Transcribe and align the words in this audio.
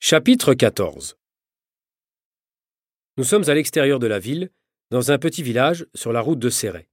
Chapitre 0.00 0.54
14 0.54 1.18
Nous 3.16 3.24
sommes 3.24 3.50
à 3.50 3.54
l'extérieur 3.54 3.98
de 3.98 4.06
la 4.06 4.20
ville, 4.20 4.52
dans 4.90 5.10
un 5.10 5.18
petit 5.18 5.42
village 5.42 5.86
sur 5.92 6.12
la 6.12 6.20
route 6.20 6.38
de 6.38 6.50
Céret. 6.50 6.88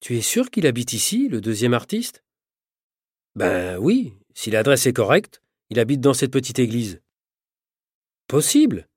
Tu 0.00 0.18
es 0.18 0.20
sûr 0.20 0.50
qu'il 0.50 0.66
habite 0.66 0.94
ici, 0.94 1.28
le 1.28 1.40
deuxième 1.40 1.72
artiste? 1.72 2.24
Ben 3.36 3.78
oui, 3.78 4.12
si 4.34 4.50
l'adresse 4.50 4.86
est 4.86 4.92
correcte, 4.92 5.42
il 5.70 5.78
habite 5.78 6.00
dans 6.00 6.12
cette 6.12 6.32
petite 6.32 6.58
église. 6.58 7.00
Possible 8.26 8.88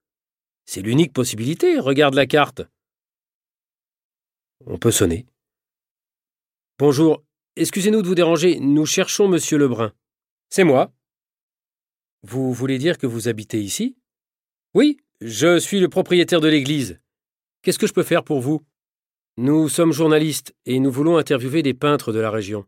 C'est 0.66 0.82
l'unique 0.82 1.14
possibilité, 1.14 1.78
regarde 1.78 2.16
la 2.16 2.26
carte. 2.26 2.64
On 4.66 4.80
peut 4.80 4.92
sonner. 4.92 5.28
Bonjour, 6.80 7.24
excusez-nous 7.56 8.02
de 8.02 8.08
vous 8.08 8.16
déranger, 8.16 8.60
nous 8.60 8.88
cherchons 8.88 9.28
monsieur 9.28 9.60
Lebrun. 9.60 9.94
C'est 10.50 10.64
moi. 10.64 10.92
Vous 12.26 12.54
voulez 12.54 12.78
dire 12.78 12.98
que 12.98 13.06
vous 13.06 13.28
habitez 13.28 13.62
ici? 13.62 13.98
Oui, 14.74 14.98
je 15.20 15.60
suis 15.60 15.82
le 15.82 15.90
propriétaire 15.90 16.40
de 16.40 16.48
l'église. 16.48 17.00
Qu'est-ce 17.62 17.78
que 17.78 17.88
je 17.88 17.94
peux 17.94 18.04
faire 18.04 18.24
pour 18.24 18.40
vous? 18.40 18.62
Nous 19.36 19.68
sommes 19.68 19.92
journalistes 19.92 20.56
et 20.66 20.80
nous 20.80 20.92
voulons 20.92 21.18
interviewer 21.18 21.64
des 21.64 21.74
peintres 21.74 22.14
de 22.14 22.20
la 22.20 22.32
région. 22.32 22.66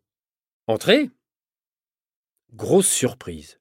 Entrez 0.68 1.09
Grosse 2.54 2.90
surprise. 2.90 3.59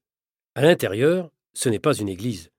À 0.55 0.61
l'intérieur, 0.63 1.31
ce 1.53 1.69
n'est 1.69 1.79
pas 1.79 1.95
une 1.95 2.09
église. 2.09 2.51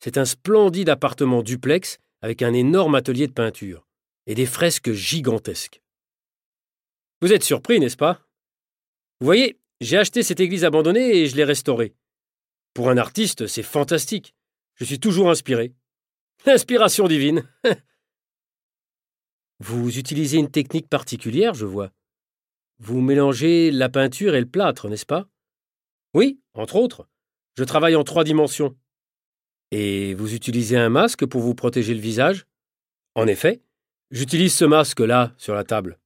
C'est 0.00 0.18
un 0.18 0.26
splendide 0.26 0.90
appartement 0.90 1.42
duplex 1.42 1.98
avec 2.20 2.42
un 2.42 2.52
énorme 2.52 2.96
atelier 2.96 3.26
de 3.26 3.32
peinture 3.32 3.86
et 4.26 4.34
des 4.34 4.46
fresques 4.46 4.92
gigantesques. 4.92 5.82
Vous 7.22 7.32
êtes 7.32 7.44
surpris, 7.44 7.80
n'est-ce 7.80 7.96
pas? 7.96 8.20
Vous 9.20 9.26
voyez, 9.26 9.58
j'ai 9.80 9.96
acheté 9.96 10.22
cette 10.22 10.40
église 10.40 10.64
abandonnée 10.64 11.16
et 11.16 11.26
je 11.26 11.36
l'ai 11.36 11.44
restaurée. 11.44 11.94
Pour 12.74 12.90
un 12.90 12.98
artiste, 12.98 13.46
c'est 13.46 13.62
fantastique. 13.62 14.34
Je 14.74 14.84
suis 14.84 14.98
toujours 14.98 15.30
inspiré. 15.30 15.72
Inspiration 16.44 17.06
divine. 17.06 17.48
Vous 19.60 19.96
utilisez 19.98 20.38
une 20.38 20.50
technique 20.50 20.88
particulière, 20.88 21.54
je 21.54 21.64
vois. 21.64 21.92
Vous 22.80 23.00
mélangez 23.00 23.70
la 23.70 23.88
peinture 23.88 24.34
et 24.34 24.40
le 24.40 24.50
plâtre, 24.50 24.88
n'est-ce 24.88 25.06
pas? 25.06 25.28
Oui, 26.12 26.40
entre 26.54 26.74
autres. 26.74 27.08
Je 27.56 27.62
travaille 27.62 27.94
en 27.94 28.02
trois 28.02 28.24
dimensions. 28.24 28.76
Et 29.70 30.14
vous 30.14 30.34
utilisez 30.34 30.76
un 30.76 30.88
masque 30.88 31.24
pour 31.24 31.40
vous 31.40 31.54
protéger 31.54 31.94
le 31.94 32.00
visage? 32.00 32.44
En 33.14 33.28
effet, 33.28 33.62
j'utilise 34.10 34.54
ce 34.54 34.64
masque-là 34.64 35.32
sur 35.38 35.54
la 35.54 35.62
table. 35.62 36.00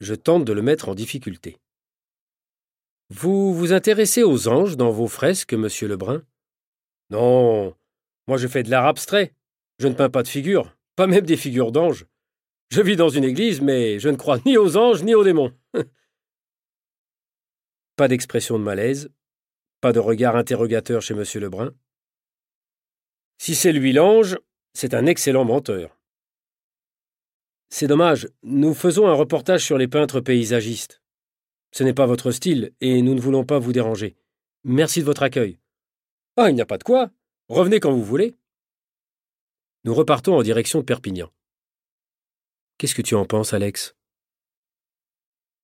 Je 0.00 0.14
tente 0.14 0.44
de 0.44 0.52
le 0.52 0.60
mettre 0.60 0.90
en 0.90 0.94
difficulté. 0.94 1.58
Vous 3.10 3.54
vous 3.54 3.72
intéressez 3.72 4.22
aux 4.22 4.48
anges 4.48 4.76
dans 4.76 4.90
vos 4.90 5.08
fresques, 5.08 5.54
monsieur 5.54 5.88
Lebrun? 5.88 6.22
Non, 7.10 7.76
moi 8.26 8.38
je 8.38 8.48
fais 8.48 8.62
de 8.62 8.70
l'art 8.70 8.86
abstrait. 8.86 9.34
Je 9.78 9.88
ne 9.88 9.94
peins 9.94 10.10
pas 10.10 10.22
de 10.22 10.28
figures, 10.28 10.74
pas 10.96 11.06
même 11.06 11.26
des 11.26 11.36
figures 11.36 11.72
d'anges. 11.72 12.06
Je 12.70 12.80
vis 12.80 12.96
dans 12.96 13.10
une 13.10 13.24
église, 13.24 13.60
mais 13.60 13.98
je 13.98 14.08
ne 14.08 14.16
crois 14.16 14.38
ni 14.46 14.56
aux 14.56 14.76
anges 14.76 15.02
ni 15.02 15.14
aux 15.14 15.24
démons. 15.24 15.52
pas 17.96 18.08
d'expression 18.08 18.58
de 18.58 18.64
malaise, 18.64 19.10
pas 19.80 19.92
de 19.92 20.00
regard 20.00 20.36
interrogateur 20.36 21.02
chez 21.02 21.14
monsieur 21.14 21.40
Lebrun. 21.40 21.74
Si 23.38 23.54
c'est 23.54 23.72
lui 23.72 23.92
l'ange, 23.92 24.38
c'est 24.72 24.94
un 24.94 25.06
excellent 25.06 25.44
menteur. 25.44 25.98
C'est 27.68 27.86
dommage, 27.86 28.28
nous 28.42 28.72
faisons 28.72 29.08
un 29.08 29.14
reportage 29.14 29.64
sur 29.64 29.76
les 29.76 29.88
peintres 29.88 30.20
paysagistes. 30.20 31.03
Ce 31.76 31.82
n'est 31.82 31.92
pas 31.92 32.06
votre 32.06 32.30
style, 32.30 32.72
et 32.80 33.02
nous 33.02 33.14
ne 33.14 33.20
voulons 33.20 33.44
pas 33.44 33.58
vous 33.58 33.72
déranger. 33.72 34.14
Merci 34.62 35.00
de 35.00 35.06
votre 35.06 35.24
accueil. 35.24 35.58
Ah, 36.36 36.48
il 36.48 36.54
n'y 36.54 36.60
a 36.60 36.66
pas 36.66 36.78
de 36.78 36.84
quoi. 36.84 37.10
Revenez 37.48 37.80
quand 37.80 37.92
vous 37.92 38.04
voulez. 38.04 38.36
Nous 39.82 39.92
repartons 39.92 40.36
en 40.36 40.42
direction 40.42 40.78
de 40.78 40.84
Perpignan. 40.84 41.32
Qu'est-ce 42.78 42.94
que 42.94 43.02
tu 43.02 43.16
en 43.16 43.26
penses, 43.26 43.54
Alex? 43.54 43.96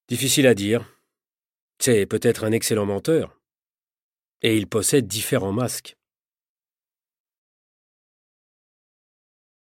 Difficile 0.08 0.48
à 0.48 0.54
dire. 0.54 0.84
C'est 1.78 2.06
peut-être 2.06 2.42
un 2.42 2.50
excellent 2.50 2.86
menteur. 2.86 3.40
Et 4.42 4.56
il 4.56 4.66
possède 4.66 5.06
différents 5.06 5.52
masques. 5.52 5.96